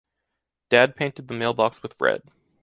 Dad 0.71 0.95
painted 0.95 1.27
the 1.27 1.35
mailbox 1.35 1.83
with 1.83 1.93
red. 2.01 2.23